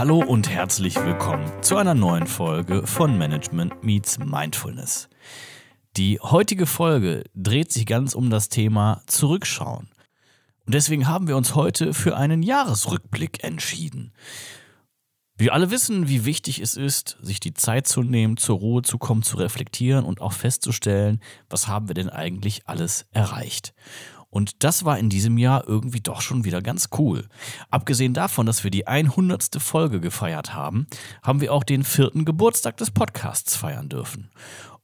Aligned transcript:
Hallo 0.00 0.24
und 0.24 0.48
herzlich 0.48 0.96
willkommen 0.96 1.46
zu 1.62 1.76
einer 1.76 1.92
neuen 1.92 2.26
Folge 2.26 2.86
von 2.86 3.18
Management 3.18 3.84
Meets 3.84 4.18
Mindfulness. 4.18 5.10
Die 5.98 6.18
heutige 6.20 6.64
Folge 6.64 7.24
dreht 7.34 7.70
sich 7.70 7.84
ganz 7.84 8.14
um 8.14 8.30
das 8.30 8.48
Thema 8.48 9.02
Zurückschauen. 9.06 9.90
Und 10.64 10.74
deswegen 10.74 11.06
haben 11.06 11.28
wir 11.28 11.36
uns 11.36 11.54
heute 11.54 11.92
für 11.92 12.16
einen 12.16 12.42
Jahresrückblick 12.42 13.44
entschieden. 13.44 14.14
Wir 15.36 15.52
alle 15.52 15.70
wissen, 15.70 16.08
wie 16.08 16.24
wichtig 16.24 16.60
es 16.60 16.78
ist, 16.78 17.18
sich 17.20 17.38
die 17.38 17.52
Zeit 17.52 17.86
zu 17.86 18.02
nehmen, 18.02 18.38
zur 18.38 18.56
Ruhe 18.56 18.80
zu 18.80 18.96
kommen, 18.96 19.22
zu 19.22 19.36
reflektieren 19.36 20.06
und 20.06 20.22
auch 20.22 20.32
festzustellen, 20.32 21.20
was 21.50 21.68
haben 21.68 21.88
wir 21.88 21.94
denn 21.94 22.08
eigentlich 22.08 22.66
alles 22.66 23.04
erreicht. 23.10 23.74
Und 24.30 24.62
das 24.62 24.84
war 24.84 24.98
in 24.98 25.10
diesem 25.10 25.38
Jahr 25.38 25.66
irgendwie 25.66 26.00
doch 26.00 26.20
schon 26.20 26.44
wieder 26.44 26.62
ganz 26.62 26.88
cool. 26.98 27.28
Abgesehen 27.70 28.14
davon, 28.14 28.46
dass 28.46 28.64
wir 28.64 28.70
die 28.70 28.86
100. 28.86 29.56
Folge 29.60 30.00
gefeiert 30.00 30.54
haben, 30.54 30.86
haben 31.22 31.40
wir 31.40 31.52
auch 31.52 31.64
den 31.64 31.82
vierten 31.82 32.24
Geburtstag 32.24 32.76
des 32.76 32.92
Podcasts 32.92 33.56
feiern 33.56 33.88
dürfen. 33.88 34.30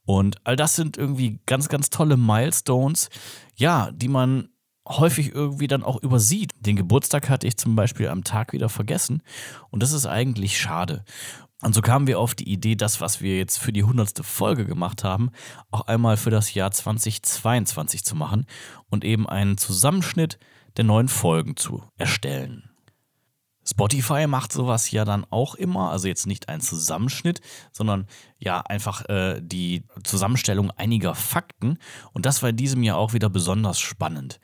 Und 0.05 0.37
all 0.45 0.55
das 0.55 0.75
sind 0.75 0.97
irgendwie 0.97 1.39
ganz, 1.45 1.69
ganz 1.69 1.89
tolle 1.89 2.17
Milestones, 2.17 3.09
ja, 3.55 3.91
die 3.91 4.07
man 4.07 4.49
häufig 4.87 5.33
irgendwie 5.33 5.67
dann 5.67 5.83
auch 5.83 6.01
übersieht. 6.01 6.53
Den 6.59 6.75
Geburtstag 6.75 7.29
hatte 7.29 7.47
ich 7.47 7.57
zum 7.57 7.75
Beispiel 7.75 8.07
am 8.07 8.23
Tag 8.23 8.53
wieder 8.53 8.69
vergessen 8.69 9.21
und 9.69 9.83
das 9.83 9.91
ist 9.91 10.05
eigentlich 10.05 10.59
schade. 10.59 11.03
Und 11.61 11.73
so 11.73 11.81
kamen 11.81 12.05
wir 12.05 12.19
auf 12.19 12.35
die 12.35 12.51
Idee, 12.51 12.75
das, 12.75 13.01
was 13.01 13.21
wir 13.21 13.37
jetzt 13.37 13.57
für 13.57 13.73
die 13.73 13.83
hundertste 13.83 14.23
Folge 14.23 14.65
gemacht 14.65 15.03
haben, 15.03 15.31
auch 15.71 15.81
einmal 15.81 16.15
für 16.15 16.29
das 16.29 16.53
Jahr 16.53 16.71
2022 16.71 18.03
zu 18.03 18.15
machen 18.15 18.45
und 18.89 19.03
eben 19.03 19.27
einen 19.27 19.57
Zusammenschnitt 19.57 20.37
der 20.77 20.85
neuen 20.85 21.07
Folgen 21.07 21.55
zu 21.55 21.83
erstellen. 21.97 22.69
Spotify 23.69 24.27
macht 24.27 24.53
sowas 24.53 24.91
ja 24.91 25.03
dann 25.03 25.25
auch 25.29 25.55
immer, 25.55 25.91
also 25.91 26.07
jetzt 26.07 26.25
nicht 26.25 26.47
ein 26.47 26.61
Zusammenschnitt, 26.61 27.41
sondern 27.73 28.07
ja 28.37 28.61
einfach 28.61 29.09
äh, 29.09 29.41
die 29.41 29.83
Zusammenstellung 30.03 30.71
einiger 30.71 31.15
Fakten. 31.15 31.77
Und 32.13 32.25
das 32.25 32.41
war 32.41 32.49
in 32.49 32.55
diesem 32.55 32.81
Jahr 32.83 32.97
auch 32.97 33.13
wieder 33.13 33.29
besonders 33.29 33.79
spannend. 33.79 34.39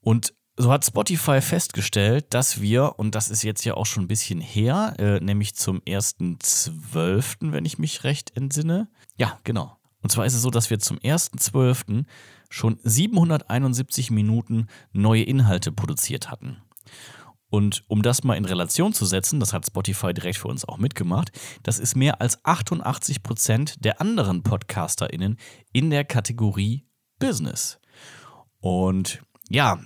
Und 0.00 0.32
so 0.56 0.72
hat 0.72 0.84
Spotify 0.84 1.40
festgestellt, 1.40 2.26
dass 2.30 2.60
wir, 2.60 2.98
und 2.98 3.14
das 3.14 3.28
ist 3.28 3.42
jetzt 3.42 3.64
ja 3.64 3.74
auch 3.74 3.86
schon 3.86 4.04
ein 4.04 4.08
bisschen 4.08 4.40
her, 4.40 4.94
äh, 4.98 5.20
nämlich 5.20 5.54
zum 5.54 5.80
1.12., 5.80 7.52
wenn 7.52 7.64
ich 7.64 7.78
mich 7.78 8.04
recht 8.04 8.36
entsinne. 8.36 8.88
Ja, 9.18 9.38
genau. 9.44 9.76
Und 10.02 10.10
zwar 10.10 10.24
ist 10.24 10.34
es 10.34 10.42
so, 10.42 10.50
dass 10.50 10.70
wir 10.70 10.78
zum 10.78 10.98
1.12. 10.98 12.04
schon 12.48 12.78
771 12.82 14.10
Minuten 14.10 14.68
neue 14.92 15.24
Inhalte 15.24 15.72
produziert 15.72 16.30
hatten. 16.30 16.58
Und 17.48 17.84
um 17.88 18.02
das 18.02 18.24
mal 18.24 18.34
in 18.34 18.44
Relation 18.44 18.92
zu 18.92 19.04
setzen, 19.04 19.40
das 19.40 19.52
hat 19.52 19.66
Spotify 19.66 20.12
direkt 20.12 20.38
für 20.38 20.48
uns 20.48 20.64
auch 20.64 20.78
mitgemacht, 20.78 21.30
das 21.62 21.78
ist 21.78 21.96
mehr 21.96 22.20
als 22.20 22.44
88 22.44 23.22
Prozent 23.22 23.84
der 23.84 24.00
anderen 24.00 24.42
PodcasterInnen 24.42 25.38
in 25.72 25.90
der 25.90 26.04
Kategorie 26.04 26.86
Business. 27.18 27.78
Und 28.60 29.22
ja, 29.48 29.80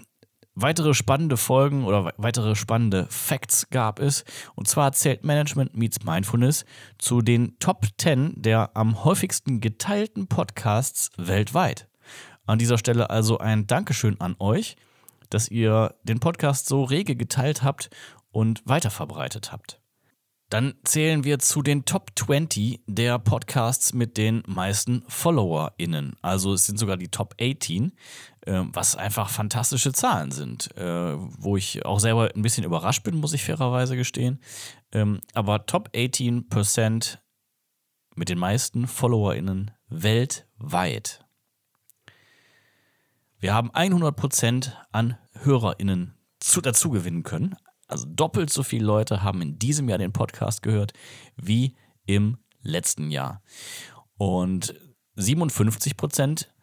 weitere 0.62 0.94
spannende 0.94 1.36
Folgen 1.36 1.84
oder 1.84 2.12
weitere 2.16 2.54
spannende 2.54 3.06
Facts 3.08 3.68
gab 3.70 4.00
es. 4.00 4.24
Und 4.54 4.68
zwar 4.68 4.92
zählt 4.92 5.24
Management 5.24 5.76
Meets 5.76 6.04
Mindfulness 6.04 6.64
zu 6.98 7.22
den 7.22 7.58
Top 7.58 7.86
10 7.98 8.34
der 8.36 8.70
am 8.74 9.04
häufigsten 9.04 9.60
geteilten 9.60 10.26
Podcasts 10.26 11.10
weltweit. 11.16 11.88
An 12.46 12.58
dieser 12.58 12.78
Stelle 12.78 13.10
also 13.10 13.38
ein 13.38 13.66
Dankeschön 13.66 14.20
an 14.20 14.36
euch, 14.38 14.76
dass 15.28 15.48
ihr 15.48 15.94
den 16.02 16.20
Podcast 16.20 16.66
so 16.66 16.84
rege 16.84 17.16
geteilt 17.16 17.62
habt 17.62 17.90
und 18.32 18.62
weiterverbreitet 18.64 19.52
habt. 19.52 19.80
Dann 20.50 20.74
zählen 20.82 21.22
wir 21.22 21.38
zu 21.38 21.62
den 21.62 21.84
Top 21.84 22.10
20 22.16 22.80
der 22.88 23.20
Podcasts 23.20 23.94
mit 23.94 24.16
den 24.16 24.42
meisten 24.48 25.04
FollowerInnen. 25.06 26.16
Also 26.22 26.54
es 26.54 26.66
sind 26.66 26.76
sogar 26.76 26.96
die 26.96 27.06
Top 27.06 27.36
18, 27.40 27.92
äh, 28.46 28.62
was 28.72 28.96
einfach 28.96 29.30
fantastische 29.30 29.92
Zahlen 29.92 30.32
sind, 30.32 30.76
äh, 30.76 31.14
wo 31.16 31.56
ich 31.56 31.86
auch 31.86 32.00
selber 32.00 32.30
ein 32.34 32.42
bisschen 32.42 32.64
überrascht 32.64 33.04
bin, 33.04 33.18
muss 33.18 33.32
ich 33.32 33.44
fairerweise 33.44 33.96
gestehen. 33.96 34.40
Ähm, 34.90 35.20
aber 35.34 35.66
Top 35.66 35.88
18% 35.94 37.18
mit 38.16 38.28
den 38.28 38.38
meisten 38.38 38.88
FollowerInnen 38.88 39.70
weltweit. 39.88 41.24
Wir 43.38 43.54
haben 43.54 43.70
100% 43.70 44.72
an 44.90 45.16
HörerInnen 45.44 46.14
zu, 46.40 46.60
dazu 46.60 46.90
gewinnen 46.90 47.22
können. 47.22 47.54
Also 47.90 48.06
doppelt 48.08 48.50
so 48.50 48.62
viele 48.62 48.84
Leute 48.84 49.22
haben 49.22 49.42
in 49.42 49.58
diesem 49.58 49.88
Jahr 49.88 49.98
den 49.98 50.12
Podcast 50.12 50.62
gehört 50.62 50.92
wie 51.36 51.74
im 52.06 52.38
letzten 52.62 53.10
Jahr. 53.10 53.42
Und 54.16 54.74
57 55.16 55.96
Prozent 55.96 56.54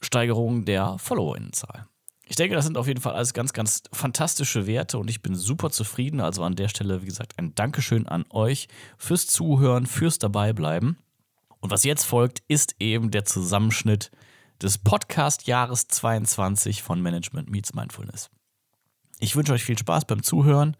Steigerung 0.00 0.64
der 0.64 0.98
Followerinnenzahl. 0.98 1.88
Ich 2.28 2.36
denke, 2.36 2.56
das 2.56 2.64
sind 2.64 2.76
auf 2.76 2.88
jeden 2.88 3.00
Fall 3.00 3.14
alles 3.14 3.34
ganz, 3.34 3.52
ganz 3.52 3.84
fantastische 3.92 4.66
Werte 4.66 4.98
und 4.98 5.08
ich 5.08 5.22
bin 5.22 5.36
super 5.36 5.70
zufrieden. 5.70 6.20
Also 6.20 6.42
an 6.42 6.56
der 6.56 6.68
Stelle, 6.68 7.02
wie 7.02 7.06
gesagt, 7.06 7.38
ein 7.38 7.54
Dankeschön 7.54 8.06
an 8.06 8.24
euch 8.30 8.68
fürs 8.98 9.26
Zuhören, 9.26 9.86
fürs 9.86 10.18
Dabeibleiben. 10.18 10.98
Und 11.60 11.70
was 11.70 11.84
jetzt 11.84 12.04
folgt, 12.04 12.42
ist 12.48 12.76
eben 12.80 13.10
der 13.10 13.24
Zusammenschnitt 13.24 14.10
des 14.60 14.78
Podcast-Jahres 14.78 15.86
22 15.88 16.82
von 16.82 17.00
Management 17.00 17.50
Meets 17.50 17.74
Mindfulness. 17.74 18.30
Ich 19.18 19.34
wünsche 19.36 19.52
euch 19.52 19.64
viel 19.64 19.78
Spaß 19.78 20.04
beim 20.04 20.22
Zuhören 20.22 20.76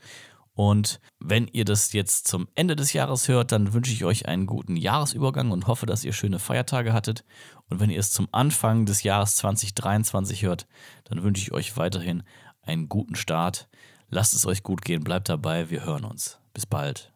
und 0.56 1.00
wenn 1.20 1.48
ihr 1.48 1.66
das 1.66 1.92
jetzt 1.92 2.26
zum 2.26 2.48
Ende 2.54 2.76
des 2.76 2.94
Jahres 2.94 3.28
hört, 3.28 3.52
dann 3.52 3.74
wünsche 3.74 3.92
ich 3.92 4.06
euch 4.06 4.26
einen 4.26 4.46
guten 4.46 4.74
Jahresübergang 4.74 5.50
und 5.50 5.66
hoffe, 5.66 5.84
dass 5.84 6.02
ihr 6.02 6.14
schöne 6.14 6.38
Feiertage 6.38 6.94
hattet. 6.94 7.26
Und 7.68 7.78
wenn 7.78 7.90
ihr 7.90 8.00
es 8.00 8.10
zum 8.10 8.26
Anfang 8.32 8.86
des 8.86 9.02
Jahres 9.02 9.36
2023 9.36 10.44
hört, 10.44 10.66
dann 11.04 11.22
wünsche 11.22 11.42
ich 11.42 11.52
euch 11.52 11.76
weiterhin 11.76 12.22
einen 12.62 12.88
guten 12.88 13.16
Start. 13.16 13.68
Lasst 14.08 14.32
es 14.32 14.46
euch 14.46 14.62
gut 14.62 14.82
gehen, 14.82 15.04
bleibt 15.04 15.28
dabei, 15.28 15.68
wir 15.68 15.84
hören 15.84 16.06
uns. 16.06 16.40
Bis 16.54 16.64
bald. 16.64 17.12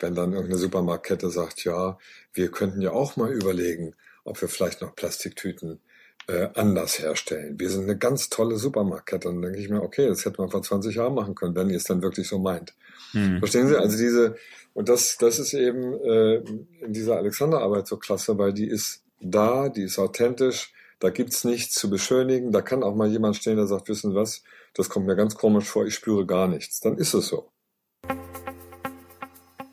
Wenn 0.00 0.14
dann 0.14 0.32
irgendeine 0.32 0.58
Supermarktkette 0.58 1.30
sagt, 1.30 1.64
ja, 1.64 1.96
wir 2.34 2.50
könnten 2.50 2.82
ja 2.82 2.92
auch 2.92 3.16
mal 3.16 3.32
überlegen, 3.32 3.94
ob 4.24 4.38
wir 4.42 4.48
vielleicht 4.48 4.82
noch 4.82 4.94
Plastiktüten 4.94 5.80
äh, 6.28 6.48
anders 6.54 6.98
herstellen. 6.98 7.58
Wir 7.58 7.70
sind 7.70 7.84
eine 7.84 7.96
ganz 7.96 8.28
tolle 8.28 8.56
Supermarktkette. 8.56 9.28
Und 9.28 9.36
dann 9.36 9.52
denke 9.52 9.60
ich 9.60 9.68
mir, 9.68 9.82
okay, 9.82 10.06
das 10.08 10.24
hätte 10.24 10.40
man 10.40 10.50
vor 10.50 10.62
20 10.62 10.94
Jahren 10.94 11.14
machen 11.14 11.34
können, 11.34 11.54
wenn 11.54 11.70
ihr 11.70 11.76
es 11.76 11.84
dann 11.84 12.02
wirklich 12.02 12.28
so 12.28 12.38
meint. 12.38 12.74
Hm. 13.12 13.38
Verstehen 13.38 13.68
Sie? 13.68 13.76
Also 13.76 13.96
diese, 13.96 14.36
und 14.74 14.88
das, 14.88 15.16
das 15.18 15.38
ist 15.38 15.54
eben 15.54 15.94
äh, 16.00 16.36
in 16.84 16.92
dieser 16.92 17.16
Alexanderarbeit 17.16 17.86
so 17.86 17.96
klasse, 17.96 18.38
weil 18.38 18.52
die 18.52 18.66
ist 18.66 19.02
da, 19.20 19.68
die 19.68 19.82
ist 19.82 19.98
authentisch, 19.98 20.72
da 20.98 21.10
gibt's 21.10 21.44
nichts 21.44 21.74
zu 21.74 21.90
beschönigen, 21.90 22.52
da 22.52 22.62
kann 22.62 22.82
auch 22.82 22.94
mal 22.94 23.10
jemand 23.10 23.36
stehen, 23.36 23.56
der 23.56 23.66
sagt, 23.66 23.88
wissen 23.88 24.14
was, 24.14 24.42
das 24.74 24.88
kommt 24.88 25.06
mir 25.06 25.16
ganz 25.16 25.34
komisch 25.34 25.64
vor, 25.64 25.84
ich 25.86 25.94
spüre 25.94 26.26
gar 26.26 26.48
nichts. 26.48 26.80
Dann 26.80 26.96
ist 26.96 27.14
es 27.14 27.26
so. 27.26 27.50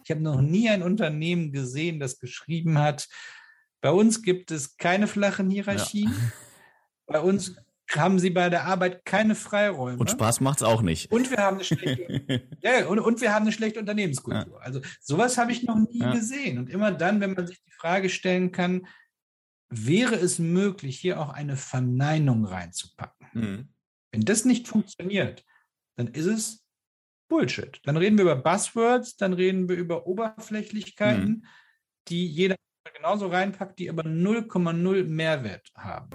Ich 0.03 0.11
habe 0.11 0.21
noch 0.21 0.41
nie 0.41 0.69
ein 0.69 0.81
Unternehmen 0.81 1.51
gesehen, 1.51 1.99
das 1.99 2.19
geschrieben 2.19 2.79
hat, 2.79 3.07
bei 3.81 3.91
uns 3.91 4.21
gibt 4.21 4.51
es 4.51 4.77
keine 4.77 5.07
flachen 5.07 5.49
Hierarchien. 5.49 6.11
Ja. 6.11 6.31
Bei 7.07 7.19
uns 7.21 7.55
haben 7.95 8.19
sie 8.19 8.29
bei 8.29 8.49
der 8.49 8.65
Arbeit 8.65 9.03
keine 9.05 9.35
Freiräume. 9.35 9.97
Und 9.97 10.11
Spaß 10.11 10.41
macht 10.41 10.59
es 10.59 10.63
auch 10.63 10.81
nicht. 10.81 11.11
Und 11.11 11.31
wir 11.31 11.37
haben 11.37 11.55
eine 11.55 11.63
schlechte, 11.63 12.43
ja, 12.61 12.85
und, 12.87 12.99
und, 12.99 13.21
wir 13.21 13.33
haben 13.33 13.43
eine 13.43 13.51
schlechte 13.51 13.79
Unternehmenskultur. 13.79 14.57
Ja. 14.57 14.63
Also 14.63 14.81
sowas 15.01 15.37
habe 15.37 15.51
ich 15.51 15.63
noch 15.63 15.75
nie 15.75 15.99
ja. 15.99 16.13
gesehen. 16.13 16.59
Und 16.59 16.69
immer 16.69 16.91
dann, 16.91 17.19
wenn 17.19 17.33
man 17.33 17.47
sich 17.47 17.61
die 17.63 17.71
Frage 17.71 18.09
stellen 18.09 18.51
kann, 18.51 18.85
wäre 19.69 20.15
es 20.15 20.39
möglich, 20.39 20.99
hier 20.99 21.19
auch 21.19 21.29
eine 21.29 21.55
Verneinung 21.55 22.45
reinzupacken? 22.45 23.27
Mhm. 23.33 23.69
Wenn 24.11 24.21
das 24.21 24.45
nicht 24.45 24.67
funktioniert, 24.67 25.45
dann 25.95 26.07
ist 26.07 26.25
es 26.25 26.65
Bullshit. 27.27 27.79
Dann 27.83 27.97
reden 27.97 28.17
wir 28.17 28.23
über 28.23 28.35
Buzzwords, 28.35 29.15
dann 29.15 29.33
reden 29.33 29.69
wir 29.69 29.75
über 29.75 30.07
Oberflächlichkeiten, 30.07 31.29
mhm. 31.29 31.45
die 32.07 32.27
jeder 32.27 32.55
genauso 32.93 33.27
reinpackt, 33.27 33.79
die 33.79 33.89
aber 33.89 34.03
0,0 34.03 35.03
Mehrwert 35.05 35.69
haben. 35.75 36.09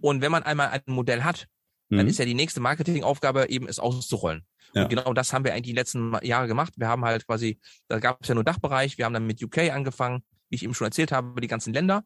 Und 0.00 0.22
wenn 0.22 0.32
man 0.32 0.42
einmal 0.42 0.68
ein 0.68 0.82
Modell 0.86 1.22
hat, 1.22 1.46
mhm. 1.88 1.98
dann 1.98 2.06
ist 2.06 2.18
ja 2.18 2.24
die 2.24 2.34
nächste 2.34 2.60
Marketingaufgabe 2.60 3.48
eben 3.48 3.68
es 3.68 3.78
auszurollen. 3.78 4.46
Ja. 4.74 4.82
Und 4.82 4.88
genau 4.88 5.12
das 5.12 5.32
haben 5.32 5.44
wir 5.44 5.52
eigentlich 5.52 5.66
die 5.66 5.72
letzten 5.72 6.16
Jahre 6.22 6.46
gemacht. 6.46 6.74
Wir 6.76 6.88
haben 6.88 7.04
halt 7.04 7.26
quasi, 7.26 7.58
da 7.88 7.98
gab 7.98 8.22
es 8.22 8.28
ja 8.28 8.34
nur 8.34 8.44
Dachbereich, 8.44 8.98
wir 8.98 9.04
haben 9.04 9.14
dann 9.14 9.26
mit 9.26 9.42
UK 9.42 9.70
angefangen, 9.70 10.22
wie 10.48 10.56
ich 10.56 10.62
eben 10.62 10.74
schon 10.74 10.86
erzählt 10.86 11.12
habe, 11.12 11.40
die 11.40 11.48
ganzen 11.48 11.72
Länder. 11.72 12.04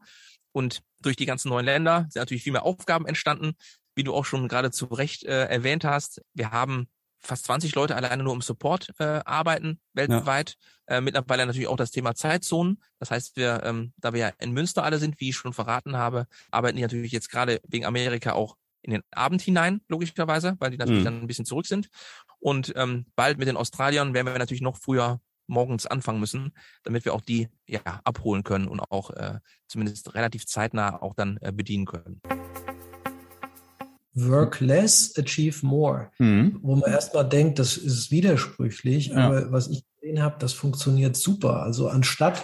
Und 0.53 0.83
durch 1.01 1.17
die 1.17 1.27
ganzen 1.27 1.49
neuen 1.49 1.67
Länder 1.67 2.07
sind 2.11 2.21
natürlich 2.21 2.43
viel 2.43 2.53
mehr 2.53 2.65
Aufgaben 2.65 3.07
entstanden, 3.07 3.55
wie 3.95 4.05
du 4.05 4.15
auch 4.15 4.25
schon 4.25 4.49
gerade 4.49 4.71
zu 4.71 4.87
Recht 4.87 5.25
äh, 5.25 5.45
erwähnt 5.47 5.85
hast. 5.85 6.23
Wir 6.33 6.53
haben 6.53 6.89
fast 7.27 7.47
20 7.47 7.75
Leute 7.75 7.97
alleine 7.97 8.23
nur 8.23 8.35
im 8.35 8.43
Support 8.43 8.93
äh, 8.99 9.21
arbeiten 9.25 9.81
weltweit. 9.93 10.57
Ja. 10.89 10.97
Äh, 10.97 11.01
mittlerweile 11.01 11.47
natürlich 11.47 11.69
auch 11.69 11.77
das 11.77 11.91
Thema 11.91 12.15
Zeitzonen. 12.15 12.83
Das 12.99 13.11
heißt, 13.11 13.37
wir, 13.37 13.63
ähm, 13.65 13.93
da 13.97 14.13
wir 14.13 14.21
ja 14.21 14.33
in 14.39 14.53
Münster 14.53 14.85
alle 14.85 14.99
sind, 14.99 15.21
wie 15.21 15.31
ich 15.31 15.37
schon 15.37 15.53
verraten 15.53 15.97
habe, 15.97 16.27
arbeiten 16.51 16.77
die 16.77 16.83
natürlich 16.83 17.13
jetzt 17.13 17.31
gerade 17.31 17.61
wegen 17.67 17.87
Amerika 17.87 18.33
auch 18.33 18.57
in 18.83 18.93
den 18.93 19.03
Abend 19.13 19.41
hinein, 19.41 19.81
logischerweise, 19.89 20.57
weil 20.59 20.71
die 20.71 20.77
natürlich 20.77 21.01
mhm. 21.01 21.05
dann 21.05 21.21
ein 21.23 21.27
bisschen 21.27 21.47
zurück 21.47 21.67
sind. 21.67 21.89
Und 22.39 22.73
ähm, 22.77 23.07
bald 23.17 23.39
mit 23.39 23.49
den 23.49 23.57
Australiern 23.57 24.13
werden 24.13 24.27
wir 24.27 24.39
natürlich 24.39 24.61
noch 24.61 24.77
früher 24.77 25.21
morgens 25.47 25.87
anfangen 25.87 26.21
müssen, 26.21 26.53
damit 26.83 27.05
wir 27.05 27.15
auch 27.15 27.21
die 27.21 27.49
ja 27.67 27.81
abholen 28.05 28.45
können 28.45 28.69
und 28.69 28.81
auch 28.81 29.11
äh, 29.11 29.41
zumindest 29.67 30.15
relativ 30.15 30.47
zeitnah 30.47 31.03
auch 31.03 31.15
dann 31.15 31.39
äh, 31.41 31.53
bedienen 31.53 31.87
können. 31.87 32.21
Work 34.15 34.61
less, 34.61 35.13
achieve 35.19 35.65
more. 35.67 36.11
Mhm. 36.19 36.59
Wo 36.63 36.77
man 36.77 36.91
erstmal 36.91 37.29
denkt, 37.29 37.59
das 37.59 37.77
ist 37.77 38.11
widersprüchlich, 38.11 39.09
ja. 39.09 39.17
aber 39.17 39.51
was 39.53 39.69
ich 39.69 39.85
gesehen 40.01 40.23
habe, 40.23 40.37
das 40.39 40.53
funktioniert 40.53 41.17
super. 41.17 41.63
Also 41.63 41.89
anstatt 41.89 42.43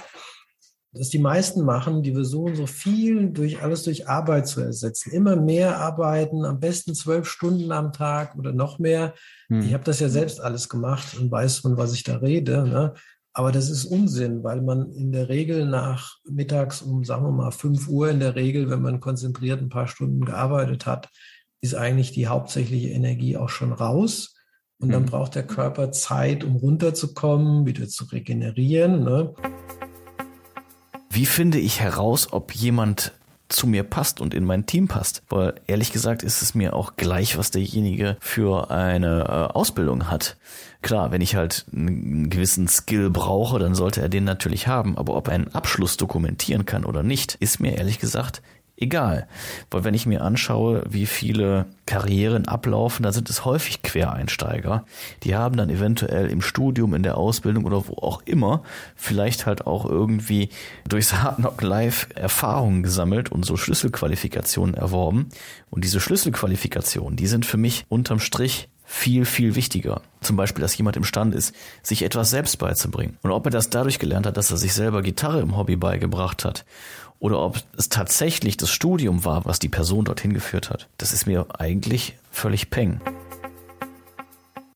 dass 0.93 1.09
die 1.09 1.21
meisten 1.21 1.65
machen, 1.65 2.03
die 2.03 2.13
versuchen 2.13 2.57
so 2.57 2.67
viel 2.67 3.31
durch 3.31 3.63
alles 3.63 3.85
durch 3.85 4.09
Arbeit 4.09 4.49
zu 4.49 4.61
ersetzen. 4.61 5.13
Immer 5.13 5.37
mehr 5.37 5.79
arbeiten, 5.79 6.45
am 6.45 6.59
besten 6.59 6.95
zwölf 6.95 7.29
Stunden 7.29 7.71
am 7.71 7.93
Tag 7.93 8.37
oder 8.37 8.53
noch 8.53 8.81
mehr. 8.81 9.15
Hm. 9.49 9.61
Ich 9.61 9.73
habe 9.73 9.85
das 9.85 10.01
ja 10.01 10.09
selbst 10.09 10.41
alles 10.41 10.69
gemacht 10.69 11.17
und 11.17 11.31
weiß 11.31 11.59
von 11.59 11.77
was 11.77 11.93
ich 11.95 12.03
da 12.03 12.17
rede. 12.17 12.67
Ne? 12.67 12.95
Aber 13.33 13.53
das 13.53 13.71
ist 13.71 13.85
Unsinn, 13.85 14.43
weil 14.43 14.63
man 14.63 14.91
in 14.91 15.13
der 15.13 15.29
Regel 15.29 15.65
nach 15.65 16.17
mittags 16.29 16.83
um, 16.83 17.05
sagen 17.05 17.25
wir 17.25 17.31
mal, 17.31 17.53
fünf 17.53 17.87
Uhr 17.87 18.11
in 18.11 18.19
der 18.19 18.35
Regel, 18.35 18.69
wenn 18.69 18.83
man 18.83 18.99
konzentriert 18.99 19.63
ein 19.63 19.69
paar 19.69 19.87
Stunden 19.87 20.25
gearbeitet 20.25 20.87
hat, 20.87 21.09
ist 21.61 21.75
eigentlich 21.75 22.13
die 22.13 22.29
hauptsächliche 22.29 22.89
Energie 22.89 23.37
auch 23.37 23.49
schon 23.49 23.73
raus. 23.73 24.37
Und 24.79 24.91
dann 24.91 25.05
hm. 25.05 25.11
braucht 25.11 25.35
der 25.35 25.47
Körper 25.47 25.93
Zeit, 25.93 26.43
um 26.43 26.57
runterzukommen, 26.57 27.67
wieder 27.67 27.87
zu 27.89 28.05
regenerieren. 28.07 29.05
Ne? 29.05 29.35
Wie 31.11 31.27
finde 31.27 31.59
ich 31.59 31.81
heraus, 31.81 32.33
ob 32.33 32.55
jemand 32.55 33.13
zu 33.51 33.67
mir 33.67 33.83
passt 33.83 34.21
und 34.21 34.33
in 34.33 34.45
mein 34.45 34.67
Team 34.67 34.89
passt. 34.89 35.23
Weil 35.29 35.55
ehrlich 35.67 35.93
gesagt 35.93 36.23
ist 36.23 36.41
es 36.41 36.55
mir 36.55 36.75
auch 36.75 36.97
gleich, 36.97 37.37
was 37.37 37.51
derjenige 37.51 38.17
für 38.21 38.71
eine 38.71 39.25
äh, 39.25 39.53
Ausbildung 39.53 40.11
hat. 40.11 40.37
Klar, 40.83 41.11
wenn 41.11 41.21
ich 41.21 41.35
halt 41.35 41.67
einen 41.73 42.31
gewissen 42.31 42.69
Skill 42.69 43.11
brauche, 43.11 43.59
dann 43.59 43.75
sollte 43.75 44.01
er 44.01 44.09
den 44.09 44.25
natürlich 44.25 44.67
haben. 44.67 44.97
Aber 44.97 45.17
ob 45.17 45.29
er 45.29 45.35
einen 45.35 45.55
Abschluss 45.55 45.97
dokumentieren 45.97 46.65
kann 46.65 46.85
oder 46.85 47.03
nicht, 47.03 47.35
ist 47.41 47.61
mir 47.61 47.77
ehrlich 47.77 47.99
gesagt 47.99 48.41
egal. 48.81 49.29
Weil 49.71 49.85
wenn 49.85 49.95
ich 49.95 50.07
mir 50.07 50.23
anschaue, 50.23 50.83
wie 50.89 51.07
viele 51.07 51.67
Karrieren 51.87 52.49
ablaufen, 52.49 53.03
da 53.03 53.13
sind 53.13 53.31
es 53.31 53.45
häufig 53.45 53.83
Quereinsteiger. 53.83 54.85
Die 55.23 55.37
haben 55.37 55.57
dann 55.57 55.71
eventuell 55.71 56.29
im 56.29 56.41
Studium, 56.41 56.95
in 56.95 57.03
der 57.03 57.17
Ausbildung 57.17 57.65
oder 57.65 57.87
wo 57.87 57.95
auch 57.95 58.23
immer 58.25 58.63
vielleicht 58.97 59.47
halt 59.47 59.67
auch 59.67 59.85
irgendwie 59.85 60.49
durchs 60.89 61.13
Hard 61.15 61.37
Knock 61.37 61.63
Live 61.63 62.09
Erfahrungen 62.15 62.83
gesammelt 62.83 63.31
und 63.31 63.45
so 63.45 63.57
Schlüsselqualifikationen 63.57 64.75
erworben. 64.75 65.29
Und 65.69 65.85
diese 65.85 66.01
Schlüsselqualifikationen, 66.01 67.17
die 67.17 67.27
sind 67.27 67.47
für 67.47 67.59
mich 67.59 67.85
unterm 67.89 68.19
Strich 68.19 68.69
viel, 68.85 69.25
viel 69.25 69.55
wichtiger. 69.55 70.03
Zum 70.21 70.37
Beispiel, 70.37 70.63
dass 70.63 70.77
jemand 70.77 70.97
imstande 70.97 71.37
ist, 71.37 71.55
sich 71.81 72.03
etwas 72.03 72.31
selbst 72.31 72.59
beizubringen. 72.59 73.19
Und 73.23 73.31
ob 73.31 73.47
er 73.47 73.53
das 73.53 73.71
dadurch 73.71 74.01
gelernt 74.01 74.27
hat, 74.27 74.37
dass 74.37 74.51
er 74.51 74.57
sich 74.57 74.75
selber 74.75 75.03
Gitarre 75.03 75.41
im 75.41 75.57
Hobby 75.57 75.77
beigebracht 75.77 76.45
hat 76.45 76.65
oder 77.21 77.41
ob 77.45 77.59
es 77.77 77.89
tatsächlich 77.89 78.57
das 78.57 78.71
Studium 78.71 79.25
war, 79.25 79.45
was 79.45 79.59
die 79.59 79.69
Person 79.69 80.05
dorthin 80.05 80.33
geführt 80.33 80.71
hat. 80.71 80.89
Das 80.99 81.13
ist 81.13 81.27
mir 81.27 81.47
eigentlich 81.59 82.19
völlig 82.31 82.71
peng. 82.71 83.01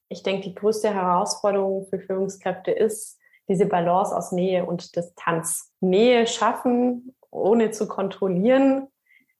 Ich 0.08 0.22
denke, 0.22 0.48
die 0.48 0.54
größte 0.54 0.94
Herausforderung 0.94 1.86
für 1.88 1.98
Führungskräfte 1.98 2.70
ist 2.70 3.18
diese 3.48 3.66
Balance 3.66 4.16
aus 4.16 4.30
Nähe 4.30 4.64
und 4.64 4.94
Distanz. 4.94 5.72
Nähe 5.80 6.26
schaffen, 6.26 7.14
ohne 7.30 7.72
zu 7.72 7.88
kontrollieren, 7.88 8.88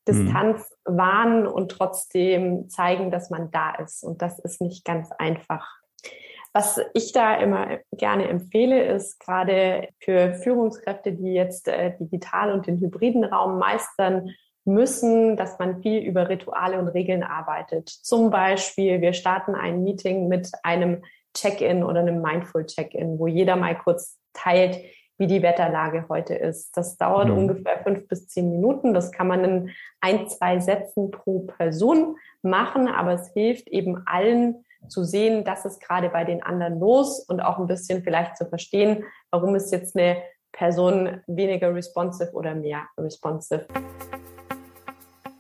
Distanz 0.09 0.71
hm. 0.87 0.97
wahren 0.99 1.47
und 1.47 1.71
trotzdem 1.71 2.69
zeigen, 2.69 3.11
dass 3.11 3.31
man 3.31 3.51
da 3.51 3.75
ist. 3.77 4.03
Und 4.03 4.21
das 4.21 4.39
ist 4.39 4.61
nicht 4.61 4.85
ganz 4.85 5.11
einfach. 5.13 5.67
Was 6.57 6.81
ich 6.95 7.11
da 7.11 7.35
immer 7.35 7.79
gerne 7.93 8.29
empfehle, 8.29 8.85
ist 8.85 9.19
gerade 9.19 9.89
für 9.99 10.35
Führungskräfte, 10.35 11.13
die 11.13 11.33
jetzt 11.33 11.67
äh, 11.67 11.97
digital 11.99 12.53
und 12.53 12.69
den 12.69 12.79
hybriden 12.79 13.25
Raum 13.25 13.59
meistern 13.59 14.31
müssen, 14.65 15.37
dass 15.37 15.59
man 15.59 15.83
viel 15.83 16.01
über 16.03 16.29
Rituale 16.29 16.79
und 16.79 16.89
Regeln 16.89 17.25
arbeitet. 17.25 17.89
Zum 17.89 18.31
Beispiel, 18.31 19.01
wir 19.01 19.15
starten 19.15 19.57
ein 19.57 19.83
Meeting 19.83 20.29
mit 20.29 20.53
einem 20.63 21.03
Check-in 21.37 21.83
oder 21.83 22.01
einem 22.01 22.23
Mindful 22.23 22.65
Check-in, 22.67 23.19
wo 23.19 23.27
jeder 23.27 23.57
mal 23.57 23.77
kurz 23.77 24.19
teilt, 24.33 24.79
wie 25.19 25.27
die 25.27 25.43
Wetterlage 25.43 26.07
heute 26.09 26.35
ist. 26.35 26.77
Das 26.77 26.97
dauert 26.97 27.29
mhm. 27.29 27.39
ungefähr 27.39 27.83
fünf 27.83 28.07
bis 28.09 28.29
zehn 28.29 28.51
Minuten. 28.51 28.95
Das 28.95 29.13
kann 29.13 29.27
man 29.27 29.45
in 29.45 29.71
ein, 30.01 30.29
zwei 30.29 30.61
Sätzen 30.61 31.11
pro 31.11 31.41
Person 31.41 32.17
machen, 32.43 32.89
aber 32.89 33.15
es 33.15 33.33
hilft 33.33 33.69
eben 33.69 34.07
allen, 34.07 34.65
zu 34.89 35.05
sehen, 35.05 35.45
das 35.45 35.65
ist 35.65 35.81
gerade 35.81 36.09
bei 36.09 36.25
den 36.25 36.43
anderen 36.43 36.79
los 36.79 37.21
und 37.21 37.41
auch 37.41 37.59
ein 37.59 37.67
bisschen 37.67 38.03
vielleicht 38.03 38.37
zu 38.37 38.47
verstehen, 38.47 39.05
warum 39.31 39.55
ist 39.55 39.73
jetzt 39.73 39.97
eine 39.97 40.23
Person 40.53 41.21
weniger 41.27 41.75
responsive 41.75 42.33
oder 42.33 42.55
mehr 42.55 42.83
responsive. 42.97 43.67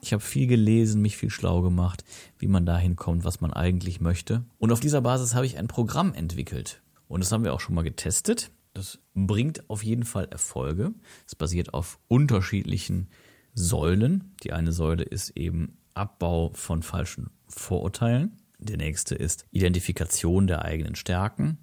Ich 0.00 0.12
habe 0.12 0.22
viel 0.22 0.46
gelesen, 0.46 1.00
mich 1.00 1.16
viel 1.16 1.30
schlau 1.30 1.62
gemacht, 1.62 2.04
wie 2.38 2.48
man 2.48 2.66
dahin 2.66 2.94
kommt, 2.96 3.24
was 3.24 3.40
man 3.40 3.52
eigentlich 3.52 4.00
möchte. 4.00 4.44
Und 4.58 4.70
auf 4.70 4.80
dieser 4.80 5.00
Basis 5.00 5.34
habe 5.34 5.46
ich 5.46 5.56
ein 5.56 5.68
Programm 5.68 6.12
entwickelt. 6.12 6.82
Und 7.08 7.22
das 7.22 7.32
haben 7.32 7.44
wir 7.44 7.54
auch 7.54 7.60
schon 7.60 7.74
mal 7.74 7.82
getestet. 7.82 8.50
Das 8.74 8.98
bringt 9.14 9.70
auf 9.70 9.82
jeden 9.82 10.04
Fall 10.04 10.26
Erfolge. 10.30 10.92
Es 11.26 11.34
basiert 11.34 11.72
auf 11.72 11.98
unterschiedlichen 12.08 13.08
Säulen. 13.54 14.34
Die 14.42 14.52
eine 14.52 14.72
Säule 14.72 15.04
ist 15.04 15.30
eben 15.36 15.78
Abbau 15.94 16.50
von 16.52 16.82
falschen 16.82 17.30
Vorurteilen. 17.48 18.36
Der 18.58 18.76
nächste 18.76 19.14
ist 19.14 19.46
Identifikation 19.50 20.46
der 20.46 20.64
eigenen 20.64 20.94
Stärken. 20.94 21.58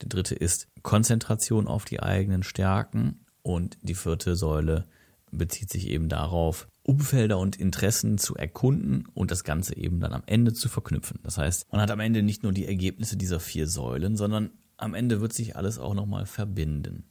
Der 0.00 0.08
dritte 0.08 0.34
ist 0.34 0.68
Konzentration 0.82 1.66
auf 1.66 1.84
die 1.84 2.00
eigenen 2.00 2.42
Stärken. 2.42 3.24
Und 3.42 3.78
die 3.82 3.94
vierte 3.94 4.36
Säule 4.36 4.86
bezieht 5.30 5.70
sich 5.70 5.88
eben 5.88 6.08
darauf, 6.08 6.68
Umfelder 6.82 7.38
und 7.38 7.56
Interessen 7.56 8.16
zu 8.16 8.36
erkunden 8.36 9.06
und 9.12 9.30
das 9.30 9.44
Ganze 9.44 9.76
eben 9.76 10.00
dann 10.00 10.12
am 10.12 10.22
Ende 10.26 10.52
zu 10.52 10.68
verknüpfen. 10.68 11.18
Das 11.22 11.38
heißt, 11.38 11.72
man 11.72 11.80
hat 11.80 11.90
am 11.90 12.00
Ende 12.00 12.22
nicht 12.22 12.42
nur 12.42 12.52
die 12.52 12.66
Ergebnisse 12.66 13.16
dieser 13.16 13.40
vier 13.40 13.66
Säulen, 13.66 14.16
sondern 14.16 14.50
am 14.76 14.94
Ende 14.94 15.20
wird 15.20 15.32
sich 15.32 15.56
alles 15.56 15.78
auch 15.78 15.94
nochmal 15.94 16.26
verbinden. 16.26 17.04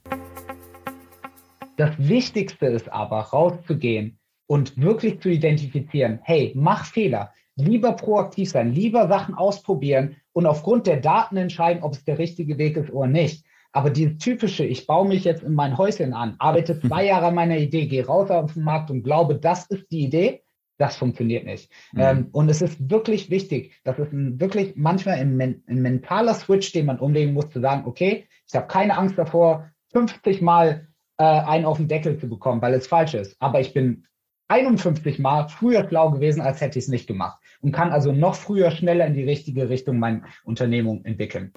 Das 1.78 1.98
Wichtigste 1.98 2.68
ist 2.68 2.90
aber, 2.90 3.20
rauszugehen 3.20 4.18
und 4.48 4.77
wirklich 4.77 5.20
zu 5.20 5.30
identifizieren, 5.30 6.20
hey, 6.24 6.54
mach 6.56 6.86
Fehler 6.86 7.34
lieber 7.55 7.93
proaktiv 7.93 8.50
sein, 8.50 8.71
lieber 8.71 9.07
Sachen 9.07 9.35
ausprobieren 9.35 10.17
und 10.33 10.45
aufgrund 10.45 10.88
der 10.88 10.97
Daten 10.97 11.38
entscheiden, 11.38 11.83
ob 11.83 11.93
es 11.93 12.03
der 12.03 12.17
richtige 12.17 12.57
Weg 12.57 12.77
ist 12.77 12.91
oder 12.91 13.07
nicht. 13.07 13.45
Aber 13.71 13.89
dieses 13.89 14.17
typische, 14.19 14.63
ich 14.65 14.88
baue 14.88 15.07
mich 15.07 15.25
jetzt 15.25 15.43
in 15.43 15.53
mein 15.53 15.77
Häuschen 15.77 16.13
an, 16.13 16.35
arbeite 16.39 16.79
zwei 16.79 17.03
mhm. 17.03 17.09
Jahre 17.09 17.25
an 17.27 17.35
meiner 17.35 17.57
Idee, 17.57 17.88
gehe 17.88 18.05
raus 18.05 18.29
auf 18.31 18.53
den 18.53 18.63
Markt 18.63 18.89
und 18.89 19.03
glaube, 19.03 19.35
das 19.35 19.65
ist 19.67 19.91
die 19.91 20.05
Idee, 20.05 20.43
das 20.77 20.95
funktioniert 20.95 21.45
nicht. 21.45 21.71
Mhm. 21.93 22.01
Ähm, 22.01 22.27
und 22.31 22.50
es 22.50 22.62
ist 22.62 22.89
wirklich 22.89 23.29
wichtig, 23.29 23.74
das 23.83 24.00
ist 24.00 24.13
ein, 24.13 24.39
wirklich 24.39 24.74
manchmal 24.75 25.15
ein, 25.15 25.39
ein, 25.41 25.81
mentaler 25.81 26.33
Switch, 26.33 26.71
den 26.71 26.85
man 26.85 27.00
umlegen 27.00 27.33
muss, 27.33 27.50
zu 27.50 27.59
sagen, 27.59 27.83
okay, 27.85 28.27
ich 28.47 28.55
habe 28.55 28.67
keine 28.67 28.97
Angst 28.97 29.17
davor, 29.17 29.69
50 29.91 30.41
Mal 30.41 30.88
äh, 31.17 31.24
einen 31.24 31.65
auf 31.65 31.77
den 31.77 31.88
Deckel 31.88 32.17
zu 32.17 32.27
bekommen, 32.27 32.62
weil 32.62 32.74
es 32.74 32.88
falsch 32.88 33.13
ist. 33.13 33.35
Aber 33.39 33.59
ich 33.59 33.74
bin 33.74 34.05
51 34.48 35.18
Mal 35.20 35.48
früher 35.48 35.88
schlau 35.88 36.12
gewesen, 36.12 36.42
als 36.42 36.62
hätte 36.62 36.78
ich 36.78 36.86
es 36.86 36.90
nicht 36.90 37.08
gemacht 37.08 37.40
und 37.62 37.72
kann 37.72 37.92
also 37.92 38.12
noch 38.12 38.36
früher, 38.36 38.70
schneller 38.72 39.08
in 39.08 39.16
die 39.16 39.24
richtige 39.24 39.70
Richtung 39.70 39.98
meine 39.98 40.24
Unternehmung 40.44 41.04
entwickeln. 41.04 41.52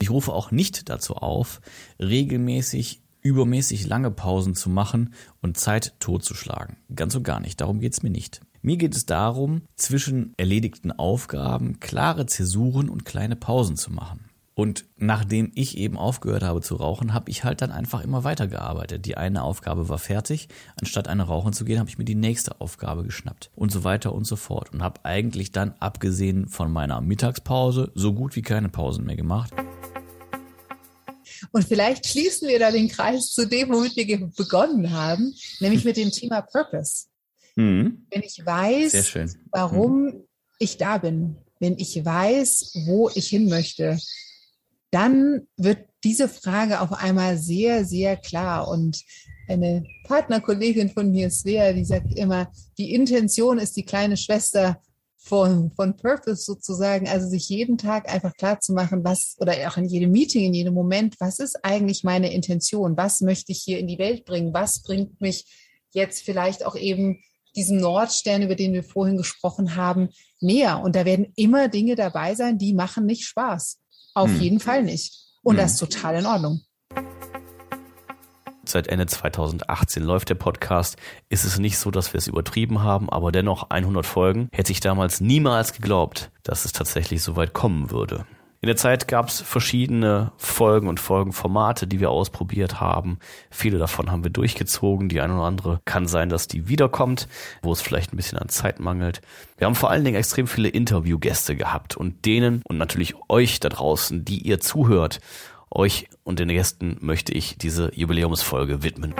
Ich 0.00 0.10
rufe 0.10 0.32
auch 0.32 0.52
nicht 0.52 0.88
dazu 0.88 1.16
auf, 1.16 1.60
regelmäßig 2.00 3.02
übermäßig 3.20 3.86
lange 3.86 4.12
Pausen 4.12 4.54
zu 4.54 4.70
machen 4.70 5.12
und 5.42 5.58
Zeit 5.58 5.94
totzuschlagen. 5.98 6.76
Ganz 6.94 7.16
und 7.16 7.24
gar 7.24 7.40
nicht. 7.40 7.60
Darum 7.60 7.80
geht 7.80 7.94
es 7.94 8.02
mir 8.04 8.10
nicht. 8.10 8.40
Mir 8.62 8.76
geht 8.76 8.94
es 8.94 9.04
darum, 9.04 9.62
zwischen 9.74 10.34
erledigten 10.36 10.92
Aufgaben 10.92 11.80
klare 11.80 12.26
Zäsuren 12.26 12.88
und 12.88 13.04
kleine 13.04 13.36
Pausen 13.36 13.76
zu 13.76 13.92
machen. 13.92 14.27
Und 14.58 14.86
nachdem 14.96 15.52
ich 15.54 15.78
eben 15.78 15.96
aufgehört 15.96 16.42
habe 16.42 16.60
zu 16.62 16.74
rauchen, 16.74 17.14
habe 17.14 17.30
ich 17.30 17.44
halt 17.44 17.62
dann 17.62 17.70
einfach 17.70 18.02
immer 18.02 18.24
weitergearbeitet. 18.24 19.06
Die 19.06 19.16
eine 19.16 19.44
Aufgabe 19.44 19.88
war 19.88 19.98
fertig. 19.98 20.48
Anstatt 20.80 21.06
eine 21.06 21.22
rauchen 21.22 21.52
zu 21.52 21.64
gehen, 21.64 21.78
habe 21.78 21.88
ich 21.88 21.96
mir 21.96 22.04
die 22.04 22.16
nächste 22.16 22.60
Aufgabe 22.60 23.04
geschnappt. 23.04 23.52
Und 23.54 23.70
so 23.70 23.84
weiter 23.84 24.12
und 24.12 24.26
so 24.26 24.34
fort. 24.34 24.72
Und 24.72 24.82
habe 24.82 25.04
eigentlich 25.04 25.52
dann, 25.52 25.74
abgesehen 25.78 26.48
von 26.48 26.72
meiner 26.72 27.00
Mittagspause, 27.00 27.92
so 27.94 28.12
gut 28.12 28.34
wie 28.34 28.42
keine 28.42 28.68
Pausen 28.68 29.06
mehr 29.06 29.14
gemacht. 29.14 29.52
Und 31.52 31.62
vielleicht 31.62 32.08
schließen 32.08 32.48
wir 32.48 32.58
da 32.58 32.72
den 32.72 32.88
Kreis 32.88 33.30
zu 33.30 33.46
dem, 33.46 33.68
womit 33.68 33.94
wir 33.94 34.26
begonnen 34.26 34.90
haben, 34.90 35.36
nämlich 35.60 35.84
mit 35.84 35.96
dem 35.96 36.10
Thema 36.10 36.40
Purpose. 36.40 37.06
Mhm. 37.54 38.08
Wenn 38.10 38.22
ich 38.22 38.44
weiß, 38.44 39.14
warum 39.52 40.02
mhm. 40.02 40.24
ich 40.58 40.78
da 40.78 40.98
bin, 40.98 41.36
wenn 41.60 41.78
ich 41.78 42.04
weiß, 42.04 42.72
wo 42.86 43.08
ich 43.14 43.28
hin 43.28 43.48
möchte, 43.48 43.98
dann 44.90 45.46
wird 45.56 45.88
diese 46.04 46.28
Frage 46.28 46.80
auf 46.80 46.92
einmal 46.92 47.36
sehr, 47.38 47.84
sehr 47.84 48.16
klar. 48.16 48.68
Und 48.68 49.02
eine 49.48 49.84
Partnerkollegin 50.04 50.90
von 50.90 51.10
mir, 51.10 51.30
Svea, 51.30 51.72
die 51.72 51.84
sagt 51.84 52.16
immer, 52.16 52.52
die 52.76 52.94
Intention 52.94 53.58
ist 53.58 53.76
die 53.76 53.84
kleine 53.84 54.16
Schwester 54.16 54.80
von, 55.16 55.70
von 55.72 55.96
Purpose 55.96 56.42
sozusagen, 56.42 57.08
also 57.08 57.28
sich 57.28 57.48
jeden 57.48 57.76
Tag 57.76 58.12
einfach 58.12 58.32
klar 58.34 58.60
zu 58.60 58.72
machen, 58.72 59.04
was, 59.04 59.36
oder 59.38 59.52
auch 59.68 59.76
in 59.76 59.84
jedem 59.84 60.12
Meeting, 60.12 60.44
in 60.44 60.54
jedem 60.54 60.74
Moment, 60.74 61.16
was 61.18 61.38
ist 61.38 61.64
eigentlich 61.64 62.04
meine 62.04 62.32
Intention? 62.32 62.96
Was 62.96 63.20
möchte 63.20 63.52
ich 63.52 63.60
hier 63.62 63.78
in 63.78 63.86
die 63.86 63.98
Welt 63.98 64.24
bringen? 64.24 64.54
Was 64.54 64.82
bringt 64.82 65.20
mich 65.20 65.44
jetzt 65.92 66.22
vielleicht 66.22 66.64
auch 66.64 66.76
eben 66.76 67.20
diesem 67.56 67.78
Nordstern, 67.78 68.42
über 68.42 68.54
den 68.54 68.72
wir 68.72 68.84
vorhin 68.84 69.16
gesprochen 69.16 69.74
haben, 69.76 70.08
näher? 70.40 70.80
Und 70.82 70.94
da 70.96 71.04
werden 71.04 71.32
immer 71.36 71.68
Dinge 71.68 71.94
dabei 71.94 72.34
sein, 72.34 72.56
die 72.56 72.72
machen 72.72 73.04
nicht 73.04 73.24
Spaß. 73.24 73.80
Auf 74.18 74.30
hm. 74.30 74.40
jeden 74.40 74.60
Fall 74.60 74.82
nicht. 74.82 75.14
Und 75.42 75.56
hm. 75.56 75.62
das 75.62 75.72
ist 75.72 75.78
total 75.78 76.16
in 76.16 76.26
Ordnung 76.26 76.60
seit 78.70 78.86
Ende 78.88 79.06
2018 79.06 80.02
läuft 80.02 80.28
der 80.28 80.34
Podcast, 80.34 80.96
ist 81.28 81.44
es 81.44 81.58
nicht 81.58 81.78
so, 81.78 81.90
dass 81.90 82.12
wir 82.12 82.18
es 82.18 82.26
übertrieben 82.26 82.82
haben, 82.82 83.08
aber 83.10 83.32
dennoch 83.32 83.70
100 83.70 84.04
Folgen. 84.06 84.48
Hätte 84.52 84.72
ich 84.72 84.80
damals 84.80 85.20
niemals 85.20 85.72
geglaubt, 85.72 86.30
dass 86.42 86.64
es 86.64 86.72
tatsächlich 86.72 87.22
so 87.22 87.36
weit 87.36 87.52
kommen 87.52 87.90
würde. 87.90 88.26
In 88.60 88.66
der 88.66 88.76
Zeit 88.76 89.06
gab 89.06 89.28
es 89.28 89.40
verschiedene 89.40 90.32
Folgen 90.36 90.88
und 90.88 90.98
Folgenformate, 90.98 91.86
die 91.86 92.00
wir 92.00 92.10
ausprobiert 92.10 92.80
haben. 92.80 93.20
Viele 93.50 93.78
davon 93.78 94.10
haben 94.10 94.24
wir 94.24 94.32
durchgezogen. 94.32 95.08
Die 95.08 95.20
eine 95.20 95.34
oder 95.34 95.44
andere 95.44 95.80
kann 95.84 96.08
sein, 96.08 96.28
dass 96.28 96.48
die 96.48 96.68
wiederkommt, 96.68 97.28
wo 97.62 97.70
es 97.70 97.80
vielleicht 97.80 98.12
ein 98.12 98.16
bisschen 98.16 98.36
an 98.36 98.48
Zeit 98.48 98.80
mangelt. 98.80 99.20
Wir 99.58 99.68
haben 99.68 99.76
vor 99.76 99.92
allen 99.92 100.04
Dingen 100.04 100.16
extrem 100.16 100.48
viele 100.48 100.70
Interviewgäste 100.70 101.54
gehabt 101.54 101.96
und 101.96 102.24
denen 102.26 102.62
und 102.64 102.78
natürlich 102.78 103.14
euch 103.28 103.60
da 103.60 103.68
draußen, 103.68 104.24
die 104.24 104.40
ihr 104.40 104.58
zuhört 104.58 105.20
euch 105.70 106.08
und 106.24 106.40
den 106.40 106.48
Gästen 106.48 106.96
möchte 107.00 107.32
ich 107.32 107.58
diese 107.58 107.94
Jubiläumsfolge 107.94 108.82
widmen. 108.82 109.14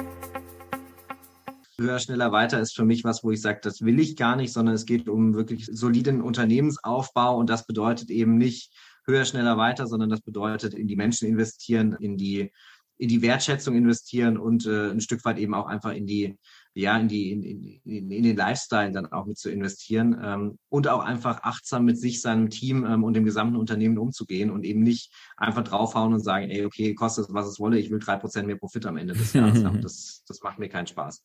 Höher, 1.81 2.01
schneller, 2.01 2.33
weiter 2.33 2.59
ist 2.59 2.75
für 2.75 2.85
mich 2.85 3.05
was, 3.05 3.23
wo 3.23 3.31
ich 3.31 3.41
sage, 3.41 3.61
das 3.63 3.83
will 3.83 4.01
ich 4.01 4.17
gar 4.17 4.35
nicht, 4.35 4.53
sondern 4.53 4.75
es 4.75 4.85
geht 4.85 5.09
um 5.09 5.35
wirklich 5.35 5.67
soliden 5.71 6.23
Unternehmensaufbau 6.23 7.37
und 7.37 7.49
das 7.49 7.69
bedeutet 7.69 8.11
eben 8.11 8.37
nicht 8.37 8.73
höher, 9.09 9.25
schneller, 9.25 9.57
weiter, 9.57 9.87
sondern 9.87 10.11
das 10.11 10.21
bedeutet 10.21 10.75
in 10.75 10.87
die 10.87 10.97
Menschen 10.97 11.27
investieren, 11.29 11.97
in 11.99 12.17
die, 12.17 12.53
in 12.99 13.09
die 13.09 13.23
Wertschätzung 13.23 13.75
investieren 13.75 14.39
und 14.39 14.67
äh, 14.67 14.91
ein 14.91 15.01
Stück 15.01 15.25
weit 15.25 15.39
eben 15.39 15.55
auch 15.55 15.67
einfach 15.67 15.93
in 15.93 16.07
die 16.07 16.39
ja, 16.79 16.97
in, 16.97 17.09
die, 17.09 17.33
in, 17.33 17.43
in, 17.43 18.11
in 18.11 18.23
den 18.23 18.37
Lifestyle 18.37 18.93
dann 18.93 19.11
auch 19.11 19.27
mit 19.27 19.37
zu 19.37 19.51
investieren 19.51 20.21
ähm, 20.23 20.59
und 20.69 20.87
auch 20.87 21.01
einfach 21.01 21.43
achtsam 21.43 21.85
mit 21.85 21.99
sich, 21.99 22.23
seinem 22.23 22.51
Team 22.51 22.87
ähm, 22.87 23.03
und 23.03 23.15
dem 23.15 23.25
gesamten 23.25 23.57
Unternehmen 23.57 23.99
umzugehen 23.99 24.49
und 24.49 24.65
eben 24.65 24.85
nicht 24.85 25.13
einfach 25.37 25.65
draufhauen 25.65 26.13
und 26.13 26.21
sagen, 26.21 26.51
ey, 26.51 26.65
okay, 26.65 26.95
kostet 26.95 27.27
es, 27.27 27.35
was 27.35 27.49
es 27.49 27.59
wolle, 27.59 27.81
ich 27.81 27.91
will 27.91 27.99
drei 27.99 28.17
Prozent 28.17 28.47
mehr 28.47 28.57
Profit 28.57 28.87
am 28.87 28.97
Ende 28.97 29.15
des 29.15 29.33
Jahres 29.33 29.65
haben. 29.65 29.83
Das, 29.89 30.23
das 30.27 30.43
macht 30.43 30.59
mir 30.59 30.69
keinen 30.69 30.87
Spaß. 30.87 31.25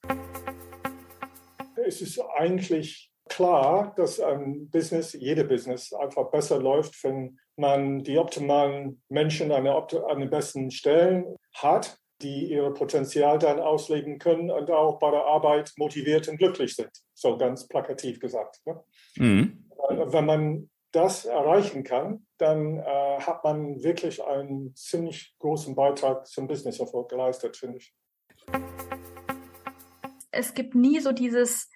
Es 1.86 2.02
ist 2.02 2.20
eigentlich 2.38 3.12
klar, 3.28 3.94
dass 3.98 4.20
ein 4.20 4.70
Business, 4.70 5.14
jede 5.14 5.44
Business 5.44 5.92
einfach 5.94 6.32
besser 6.32 6.60
läuft, 6.60 7.04
wenn 7.04 7.38
man 7.56 8.04
die 8.04 8.18
optimalen 8.18 9.02
Menschen 9.10 9.52
an, 9.52 9.64
der, 9.64 9.76
an 9.76 10.20
den 10.20 10.30
besten 10.30 10.72
Stellen 10.72 11.36
hat 11.54 11.98
die 12.24 12.52
ihr 12.52 12.70
Potenzial 12.72 13.38
dann 13.38 13.60
ausleben 13.60 14.18
können 14.18 14.50
und 14.50 14.72
auch 14.72 14.98
bei 15.00 15.12
der 15.12 15.26
Arbeit 15.26 15.74
motiviert 15.78 16.28
und 16.28 16.38
glücklich 16.38 16.76
sind. 16.76 16.92
So 17.14 17.38
ganz 17.38 17.68
plakativ 17.68 18.20
gesagt. 18.20 18.62
Ne? 18.66 18.82
Mhm. 19.18 19.70
Wenn 19.90 20.26
man 20.26 20.70
das 20.92 21.26
erreichen 21.26 21.84
kann, 21.84 22.26
dann 22.38 22.78
äh, 22.78 23.20
hat 23.20 23.44
man 23.44 23.84
wirklich 23.84 24.24
einen 24.24 24.74
ziemlich 24.76 25.36
großen 25.40 25.76
Beitrag 25.76 26.28
zum 26.28 26.48
Businesserfolg 26.48 27.10
geleistet, 27.10 27.58
finde 27.58 27.80
ich. 27.80 27.94
Es 30.32 30.54
gibt 30.54 30.76
nie 30.76 31.00
so 31.00 31.12
dieses 31.12 31.70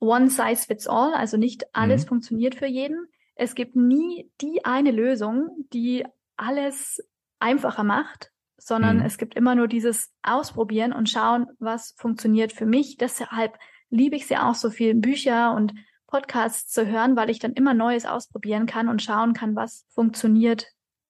One 0.00 0.28
Size 0.28 0.66
Fits 0.66 0.86
All, 0.86 1.14
also 1.14 1.36
nicht 1.36 1.64
alles 1.74 2.04
mhm. 2.04 2.08
funktioniert 2.08 2.56
für 2.56 2.66
jeden. 2.66 3.08
Es 3.34 3.54
gibt 3.54 3.76
nie 3.76 4.30
die 4.40 4.64
eine 4.64 4.90
Lösung, 4.90 5.66
die 5.72 6.04
alles 6.36 7.02
einfacher 7.38 7.84
macht, 7.84 8.30
sondern 8.56 8.98
mhm. 8.98 9.04
es 9.04 9.18
gibt 9.18 9.34
immer 9.34 9.54
nur 9.54 9.68
dieses 9.68 10.12
Ausprobieren 10.22 10.92
und 10.92 11.10
schauen, 11.10 11.46
was 11.58 11.94
funktioniert 11.98 12.52
für 12.52 12.66
mich. 12.66 12.96
Deshalb 12.96 13.58
liebe 13.90 14.16
ich 14.16 14.22
es 14.22 14.28
ja 14.28 14.48
auch 14.48 14.54
so 14.54 14.70
viel, 14.70 14.94
Bücher 14.94 15.54
und 15.54 15.74
Podcasts 16.06 16.70
zu 16.70 16.86
hören, 16.86 17.16
weil 17.16 17.30
ich 17.30 17.40
dann 17.40 17.54
immer 17.54 17.74
Neues 17.74 18.06
ausprobieren 18.06 18.66
kann 18.66 18.88
und 18.88 19.02
schauen 19.02 19.34
kann, 19.34 19.56
was 19.56 19.84
funktioniert 19.90 20.68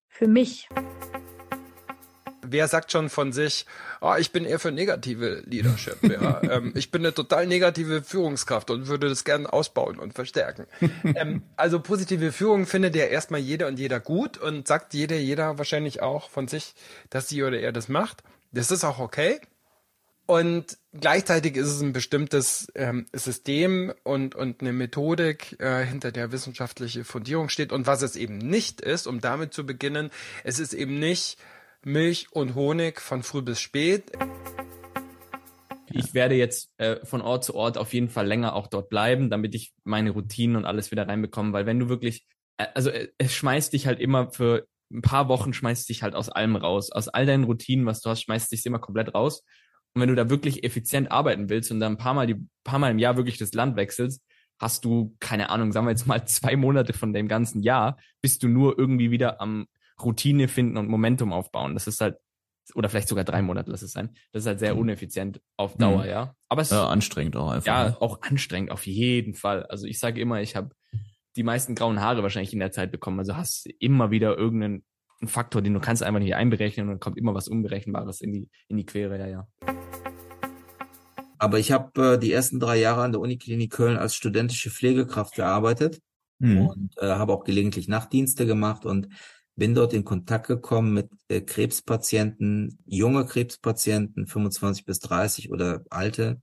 für 0.09 0.29
mich 0.29 0.69
wer 2.55 2.69
sagt 2.69 2.93
schon 2.93 3.11
von 3.11 3.33
sich, 3.33 3.67
oh, 4.01 4.15
ich 4.17 4.31
bin 4.31 4.45
eher 4.45 4.61
für 4.61 4.71
negative 4.71 5.43
Leadership. 5.45 5.97
Ja. 6.05 6.41
ähm, 6.51 6.73
ich 6.77 6.93
bin 6.93 7.03
eine 7.03 7.13
total 7.13 7.49
negative 7.49 8.01
Führungskraft 8.03 8.71
und 8.71 8.87
würde 8.87 9.09
das 9.09 9.25
gerne 9.25 9.53
ausbauen 9.53 9.99
und 9.99 10.15
verstärken. 10.15 10.67
ähm, 11.17 11.43
also 11.57 11.81
positive 11.81 12.31
Führung 12.31 12.67
findet 12.67 12.95
ja 12.95 13.07
erstmal 13.07 13.41
jeder 13.41 13.67
und 13.67 13.81
jeder 13.81 13.99
gut 13.99 14.39
und 14.39 14.69
sagt 14.69 14.95
jeder, 14.95 15.17
jeder 15.17 15.59
wahrscheinlich 15.59 16.01
auch 16.01 16.31
von 16.31 16.47
sich, 16.47 16.75
dass 17.11 17.29
sie 17.29 17.43
oder 17.43 17.59
er 17.59 17.73
das 17.73 17.89
macht. 17.89 18.23
Das 18.53 18.71
ist 18.71 18.85
auch 18.85 19.01
okay. 19.01 19.41
Und 20.27 20.79
gleichzeitig 20.99 21.57
ist 21.57 21.67
es 21.67 21.83
ein 21.83 21.93
bestimmtes 21.93 22.69
ähm, 22.77 23.07
System 23.13 23.93
und, 24.05 24.37
und 24.37 24.61
eine 24.61 24.73
Methodik, 24.73 25.57
äh, 25.59 25.85
hinter 25.85 26.13
der 26.13 26.31
wissenschaftliche 26.31 27.05
Fundierung 27.05 27.49
steht. 27.49 27.73
Und 27.73 27.89
was 27.89 28.01
es 28.03 28.15
eben 28.15 28.39
nicht 28.39 28.81
ist, 28.81 29.09
um 29.09 29.21
damit 29.21 29.53
zu 29.53 29.67
beginnen, 29.67 30.11
es 30.45 30.61
ist 30.61 30.73
eben 30.73 31.01
nicht 31.01 31.37
Milch 31.85 32.29
und 32.33 32.55
Honig 32.55 33.01
von 33.01 33.23
früh 33.23 33.43
bis 33.43 33.61
spät. 33.61 34.13
Ich 35.91 36.15
werde 36.15 36.35
jetzt 36.35 36.71
äh, 36.79 37.05
von 37.05 37.21
Ort 37.21 37.45
zu 37.45 37.55
Ort 37.55 37.79
auf 37.79 37.93
jeden 37.93 38.09
Fall 38.09 38.27
länger 38.27 38.55
auch 38.55 38.67
dort 38.67 38.89
bleiben, 38.89 39.31
damit 39.31 39.55
ich 39.55 39.73
meine 39.85 40.11
Routinen 40.11 40.57
und 40.57 40.65
alles 40.65 40.91
wieder 40.91 41.07
reinbekomme, 41.07 41.53
weil 41.53 41.67
wenn 41.67 41.79
du 41.79 41.89
wirklich, 41.89 42.27
äh, 42.57 42.67
also 42.75 42.91
äh, 42.91 43.09
es 43.19 43.35
schmeißt 43.35 43.73
dich 43.73 43.87
halt 43.87 44.01
immer 44.01 44.31
für 44.33 44.67
ein 44.93 45.03
paar 45.03 45.29
Wochen 45.29 45.53
schmeißt 45.53 45.89
dich 45.89 46.03
halt 46.03 46.15
aus 46.15 46.29
allem 46.29 46.57
raus. 46.57 46.91
Aus 46.91 47.09
all 47.09 47.27
deinen 47.27 47.45
Routinen, 47.45 47.87
was 47.87 48.01
du 48.01 48.11
hast, 48.11 48.23
schmeißt 48.23 48.51
dich 48.53 48.65
immer 48.67 48.79
komplett 48.79 49.15
raus. 49.15 49.43
Und 49.95 50.03
wenn 50.03 50.09
du 50.09 50.15
da 50.15 50.31
wirklich 50.31 50.65
effizient 50.65 51.11
arbeiten 51.11 51.49
willst 51.49 51.71
und 51.71 51.81
dann 51.81 51.93
ein 51.93 51.99
paar 51.99 52.15
Mal, 52.15 52.27
die, 52.27 52.37
paar 52.65 52.79
Mal 52.79 52.91
im 52.91 52.99
Jahr 52.99 53.17
wirklich 53.17 53.39
das 53.39 53.53
Land 53.53 53.77
wechselst, 53.77 54.23
hast 54.59 54.85
du, 54.85 55.15
keine 55.21 55.51
Ahnung, 55.51 55.73
sagen 55.73 55.87
wir 55.87 55.91
jetzt 55.91 56.07
mal 56.07 56.27
zwei 56.27 56.57
Monate 56.57 56.93
von 56.93 57.13
dem 57.13 57.29
ganzen 57.29 57.63
Jahr, 57.63 57.99
bist 58.21 58.43
du 58.43 58.49
nur 58.49 58.79
irgendwie 58.79 59.11
wieder 59.11 59.41
am 59.41 59.67
Routine 60.03 60.49
finden 60.49 60.77
und 60.77 60.89
Momentum 60.89 61.33
aufbauen. 61.33 61.75
Das 61.75 61.87
ist 61.87 62.01
halt, 62.01 62.17
oder 62.75 62.89
vielleicht 62.89 63.09
sogar 63.09 63.25
drei 63.25 63.43
Monate, 63.43 63.71
lass 63.71 63.83
es 63.83 63.93
sein. 63.93 64.15
Das 64.33 64.43
ist 64.43 64.47
halt 64.47 64.59
sehr 64.59 64.75
mhm. 64.75 64.81
uneffizient 64.81 65.41
auf 65.57 65.77
Dauer, 65.77 66.05
mhm. 66.05 66.09
ja. 66.09 66.35
Aber 66.49 66.63
es 66.63 66.71
ja, 66.71 66.87
anstrengend 66.89 67.37
auch 67.37 67.51
einfach. 67.51 67.67
Ja, 67.67 67.89
ne? 67.91 67.97
auch 68.01 68.23
anstrengend, 68.23 68.71
auf 68.71 68.87
jeden 68.87 69.35
Fall. 69.35 69.65
Also 69.67 69.87
ich 69.87 69.99
sage 69.99 70.21
immer, 70.21 70.41
ich 70.41 70.57
habe 70.57 70.71
die 71.37 71.43
meisten 71.43 71.75
grauen 71.75 72.01
Haare 72.01 72.23
wahrscheinlich 72.23 72.53
in 72.53 72.61
der 72.61 72.71
Zeit 72.71 72.93
bekommen. 72.93 73.19
Also 73.19 73.37
hast 73.37 73.69
immer 73.79 74.11
wieder 74.11 74.37
irgendeinen 74.39 74.85
Faktor, 75.25 75.63
den 75.63 75.75
du 75.75 75.81
kannst 75.81 76.03
einfach 76.03 76.21
nicht 76.21 76.35
einberechnen 76.35 76.87
und 76.87 76.93
dann 76.93 77.01
kommt 77.01 77.19
immer 77.19 77.35
was 77.35 77.49
Unberechenbares 77.49 78.21
in 78.21 78.33
die, 78.33 78.49
in 78.69 78.77
die 78.77 78.87
Quere, 78.87 79.19
ja, 79.19 79.27
ja. 79.27 79.49
Aber 81.39 81.59
ich 81.59 81.73
habe 81.73 82.15
äh, 82.15 82.19
die 82.19 82.33
ersten 82.33 82.61
drei 82.61 82.77
Jahre 82.77 83.03
an 83.03 83.13
der 83.13 83.21
Uniklinik 83.21 83.73
Köln 83.73 83.97
als 83.97 84.15
studentische 84.15 84.71
Pflegekraft 84.71 85.35
gearbeitet 85.35 86.01
mhm. 86.39 86.67
und 86.67 86.95
äh, 86.99 87.07
habe 87.07 87.33
auch 87.33 87.45
gelegentlich 87.45 87.89
Nachtdienste 87.89 88.47
gemacht 88.47 88.87
und 88.87 89.09
bin 89.57 89.75
dort 89.75 89.93
in 89.93 90.05
Kontakt 90.05 90.47
gekommen 90.47 90.93
mit 90.95 91.11
äh, 91.29 91.41
Krebspatienten, 91.41 92.79
junge 92.87 93.25
Krebspatienten, 93.27 94.27
25 94.27 94.85
bis 94.85 94.99
30 95.01 95.51
oder 95.51 95.85
alte. 95.91 96.41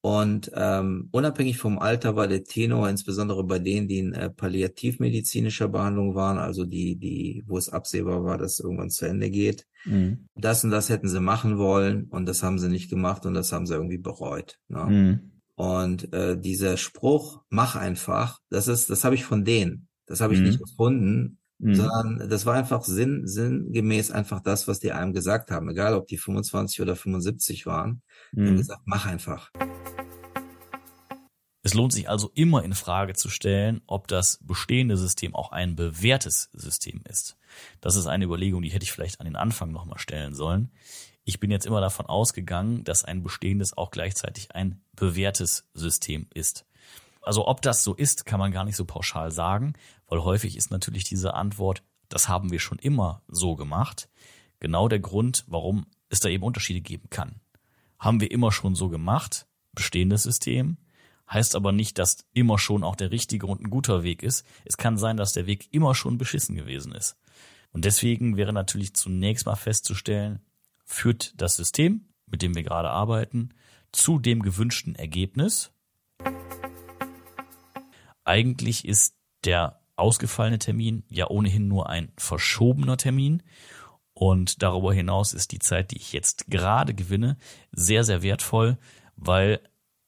Und 0.00 0.50
ähm, 0.54 1.08
unabhängig 1.10 1.58
vom 1.58 1.80
Alter 1.80 2.14
war 2.14 2.28
der 2.28 2.44
Tenor, 2.44 2.88
insbesondere 2.88 3.42
bei 3.42 3.58
denen, 3.58 3.88
die 3.88 3.98
in 3.98 4.12
äh, 4.12 4.30
palliativmedizinischer 4.30 5.68
Behandlung 5.68 6.14
waren, 6.14 6.38
also 6.38 6.64
die, 6.64 6.94
die, 6.96 7.42
wo 7.46 7.58
es 7.58 7.68
absehbar 7.68 8.22
war, 8.22 8.38
dass 8.38 8.54
es 8.54 8.60
irgendwann 8.60 8.90
zu 8.90 9.06
Ende 9.06 9.28
geht. 9.28 9.66
Mhm. 9.84 10.28
Das 10.36 10.62
und 10.62 10.70
das 10.70 10.88
hätten 10.88 11.08
sie 11.08 11.20
machen 11.20 11.58
wollen 11.58 12.04
und 12.04 12.26
das 12.26 12.44
haben 12.44 12.60
sie 12.60 12.68
nicht 12.68 12.88
gemacht 12.88 13.26
und 13.26 13.34
das 13.34 13.50
haben 13.50 13.66
sie 13.66 13.74
irgendwie 13.74 13.98
bereut. 13.98 14.58
Ne? 14.68 14.84
Mhm. 14.84 15.32
Und 15.56 16.12
äh, 16.12 16.38
dieser 16.38 16.76
Spruch, 16.76 17.42
mach 17.50 17.74
einfach, 17.74 18.38
das 18.50 18.68
ist, 18.68 18.90
das 18.90 19.02
habe 19.02 19.16
ich 19.16 19.24
von 19.24 19.44
denen. 19.44 19.88
Das 20.06 20.20
habe 20.20 20.32
ich 20.32 20.38
mhm. 20.38 20.46
nicht 20.46 20.60
gefunden, 20.60 21.37
Mhm. 21.58 21.74
Sondern 21.74 22.28
das 22.28 22.46
war 22.46 22.54
einfach 22.54 22.84
sinn, 22.84 23.26
sinngemäß 23.26 24.10
einfach 24.10 24.40
das, 24.40 24.68
was 24.68 24.78
die 24.78 24.92
einem 24.92 25.12
gesagt 25.12 25.50
haben. 25.50 25.68
Egal, 25.68 25.94
ob 25.94 26.06
die 26.06 26.18
25 26.18 26.80
oder 26.80 26.94
75 26.94 27.66
waren. 27.66 28.02
Die 28.32 28.42
haben 28.42 28.52
mhm. 28.52 28.58
gesagt, 28.58 28.82
mach 28.84 29.06
einfach. 29.06 29.50
Es 31.62 31.74
lohnt 31.74 31.92
sich 31.92 32.08
also 32.08 32.30
immer 32.34 32.64
in 32.64 32.72
Frage 32.72 33.14
zu 33.14 33.28
stellen, 33.28 33.82
ob 33.86 34.08
das 34.08 34.38
bestehende 34.42 34.96
System 34.96 35.34
auch 35.34 35.52
ein 35.52 35.76
bewährtes 35.76 36.48
System 36.52 37.02
ist. 37.06 37.36
Das 37.80 37.96
ist 37.96 38.06
eine 38.06 38.24
Überlegung, 38.24 38.62
die 38.62 38.70
hätte 38.70 38.84
ich 38.84 38.92
vielleicht 38.92 39.20
an 39.20 39.26
den 39.26 39.36
Anfang 39.36 39.72
nochmal 39.72 39.98
stellen 39.98 40.34
sollen. 40.34 40.70
Ich 41.24 41.40
bin 41.40 41.50
jetzt 41.50 41.66
immer 41.66 41.82
davon 41.82 42.06
ausgegangen, 42.06 42.84
dass 42.84 43.04
ein 43.04 43.22
bestehendes 43.22 43.76
auch 43.76 43.90
gleichzeitig 43.90 44.54
ein 44.54 44.80
bewährtes 44.96 45.68
System 45.74 46.26
ist. 46.32 46.64
Also 47.28 47.46
ob 47.46 47.60
das 47.60 47.84
so 47.84 47.92
ist, 47.92 48.24
kann 48.24 48.40
man 48.40 48.52
gar 48.52 48.64
nicht 48.64 48.76
so 48.76 48.86
pauschal 48.86 49.30
sagen, 49.30 49.74
weil 50.06 50.24
häufig 50.24 50.56
ist 50.56 50.70
natürlich 50.70 51.04
diese 51.04 51.34
Antwort, 51.34 51.82
das 52.08 52.26
haben 52.26 52.50
wir 52.50 52.58
schon 52.58 52.78
immer 52.78 53.20
so 53.28 53.54
gemacht, 53.54 54.08
genau 54.60 54.88
der 54.88 54.98
Grund, 54.98 55.44
warum 55.46 55.84
es 56.08 56.20
da 56.20 56.30
eben 56.30 56.42
Unterschiede 56.42 56.80
geben 56.80 57.10
kann. 57.10 57.42
haben 57.98 58.22
wir 58.22 58.30
immer 58.30 58.50
schon 58.50 58.74
so 58.74 58.88
gemacht, 58.88 59.46
bestehendes 59.74 60.22
System, 60.22 60.78
heißt 61.30 61.54
aber 61.54 61.70
nicht, 61.70 61.98
dass 61.98 62.24
immer 62.32 62.58
schon 62.58 62.82
auch 62.82 62.96
der 62.96 63.10
richtige 63.10 63.44
und 63.44 63.60
ein 63.60 63.68
guter 63.68 64.02
Weg 64.02 64.22
ist. 64.22 64.46
Es 64.64 64.78
kann 64.78 64.96
sein, 64.96 65.18
dass 65.18 65.34
der 65.34 65.46
Weg 65.46 65.68
immer 65.70 65.94
schon 65.94 66.16
beschissen 66.16 66.56
gewesen 66.56 66.92
ist. 66.92 67.18
Und 67.72 67.84
deswegen 67.84 68.38
wäre 68.38 68.54
natürlich 68.54 68.94
zunächst 68.94 69.44
mal 69.44 69.54
festzustellen, 69.54 70.40
führt 70.86 71.34
das 71.36 71.56
System, 71.56 72.08
mit 72.24 72.40
dem 72.40 72.54
wir 72.54 72.62
gerade 72.62 72.88
arbeiten, 72.88 73.50
zu 73.92 74.18
dem 74.18 74.40
gewünschten 74.40 74.94
Ergebnis. 74.94 75.72
Eigentlich 78.28 78.84
ist 78.84 79.14
der 79.46 79.80
ausgefallene 79.96 80.58
Termin 80.58 81.02
ja 81.08 81.30
ohnehin 81.30 81.66
nur 81.66 81.88
ein 81.88 82.12
verschobener 82.18 82.98
Termin. 82.98 83.42
Und 84.12 84.62
darüber 84.62 84.92
hinaus 84.92 85.32
ist 85.32 85.50
die 85.50 85.60
Zeit, 85.60 85.92
die 85.92 85.96
ich 85.96 86.12
jetzt 86.12 86.46
gerade 86.48 86.92
gewinne, 86.92 87.38
sehr, 87.72 88.04
sehr 88.04 88.20
wertvoll, 88.20 88.76
weil 89.16 89.60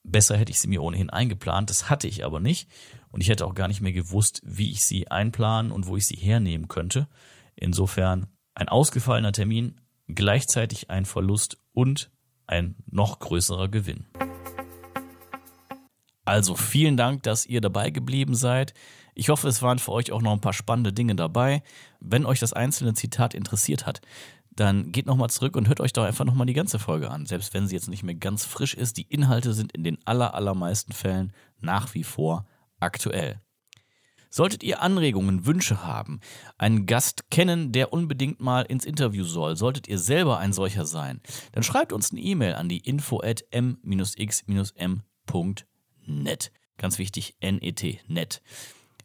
besser 0.03 0.37
hätte 0.37 0.51
ich 0.51 0.59
sie 0.59 0.67
mir 0.67 0.83
ohnehin 0.83 1.09
eingeplant. 1.09 1.71
Das 1.71 1.89
hatte 1.89 2.07
ich 2.07 2.23
aber 2.23 2.39
nicht. 2.39 2.69
Und 3.09 3.21
ich 3.21 3.29
hätte 3.29 3.47
auch 3.47 3.55
gar 3.55 3.67
nicht 3.67 3.81
mehr 3.81 3.91
gewusst, 3.91 4.39
wie 4.45 4.69
ich 4.69 4.85
sie 4.85 5.09
einplanen 5.09 5.71
und 5.71 5.87
wo 5.87 5.97
ich 5.97 6.05
sie 6.05 6.15
hernehmen 6.15 6.67
könnte. 6.67 7.07
Insofern 7.55 8.27
ein 8.53 8.69
ausgefallener 8.69 9.31
Termin, 9.31 9.81
gleichzeitig 10.07 10.91
ein 10.91 11.05
Verlust 11.05 11.57
und 11.73 12.11
ein 12.45 12.75
noch 12.85 13.17
größerer 13.17 13.67
Gewinn. 13.67 14.05
Also 16.25 16.55
vielen 16.55 16.97
Dank, 16.97 17.23
dass 17.23 17.45
ihr 17.45 17.61
dabei 17.61 17.89
geblieben 17.89 18.35
seid. 18.35 18.73
Ich 19.15 19.29
hoffe, 19.29 19.47
es 19.47 19.61
waren 19.61 19.79
für 19.79 19.91
euch 19.91 20.11
auch 20.11 20.21
noch 20.21 20.31
ein 20.31 20.41
paar 20.41 20.53
spannende 20.53 20.93
Dinge 20.93 21.15
dabei. 21.15 21.63
Wenn 21.99 22.25
euch 22.25 22.39
das 22.39 22.53
einzelne 22.53 22.93
Zitat 22.93 23.33
interessiert 23.33 23.85
hat, 23.85 24.01
dann 24.53 24.91
geht 24.91 25.05
nochmal 25.05 25.29
zurück 25.29 25.55
und 25.55 25.67
hört 25.67 25.79
euch 25.79 25.93
doch 25.93 26.03
einfach 26.03 26.25
nochmal 26.25 26.47
die 26.47 26.53
ganze 26.53 26.77
Folge 26.77 27.09
an. 27.09 27.25
Selbst 27.25 27.53
wenn 27.53 27.67
sie 27.67 27.75
jetzt 27.75 27.89
nicht 27.89 28.03
mehr 28.03 28.15
ganz 28.15 28.45
frisch 28.45 28.73
ist, 28.73 28.97
die 28.97 29.07
Inhalte 29.09 29.53
sind 29.53 29.71
in 29.71 29.83
den 29.83 29.97
aller, 30.05 30.33
allermeisten 30.33 30.91
Fällen 30.91 31.33
nach 31.59 31.93
wie 31.93 32.03
vor 32.03 32.45
aktuell. 32.79 33.41
Solltet 34.29 34.63
ihr 34.63 34.81
Anregungen, 34.81 35.45
Wünsche 35.45 35.83
haben, 35.85 36.21
einen 36.57 36.85
Gast 36.85 37.29
kennen, 37.31 37.73
der 37.73 37.91
unbedingt 37.91 38.39
mal 38.39 38.61
ins 38.61 38.85
Interview 38.85 39.25
soll, 39.25 39.57
solltet 39.57 39.89
ihr 39.89 39.99
selber 39.99 40.37
ein 40.37 40.53
solcher 40.53 40.85
sein, 40.85 41.19
dann 41.51 41.63
schreibt 41.63 41.91
uns 41.91 42.11
eine 42.11 42.21
E-Mail 42.21 42.53
an 42.53 42.69
die 42.69 42.79
info 42.79 43.21
at 43.21 43.43
m-x-m.net. 46.11 46.51
Ganz 46.77 46.97
wichtig, 46.97 47.35
N-E-T, 47.39 47.99
net. 48.07 48.41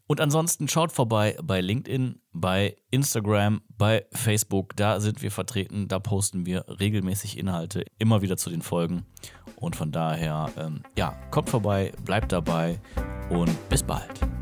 Und 0.08 0.20
ansonsten 0.20 0.68
schaut 0.68 0.92
vorbei 0.92 1.36
bei 1.42 1.60
LinkedIn, 1.60 2.20
bei 2.32 2.76
Instagram, 2.90 3.60
bei 3.76 4.06
Facebook. 4.12 4.76
Da 4.76 5.00
sind 5.00 5.20
wir 5.20 5.32
vertreten. 5.32 5.88
Da 5.88 5.98
posten 5.98 6.46
wir 6.46 6.64
regelmäßig 6.68 7.36
Inhalte 7.36 7.84
immer 7.98 8.22
wieder 8.22 8.36
zu 8.36 8.48
den 8.48 8.62
Folgen. 8.62 9.04
Und 9.56 9.74
von 9.74 9.90
daher, 9.90 10.52
ähm, 10.56 10.82
ja, 10.96 11.16
kommt 11.30 11.50
vorbei, 11.50 11.92
bleibt 12.04 12.30
dabei 12.30 12.80
und 13.30 13.68
bis 13.68 13.82
bald. 13.82 14.35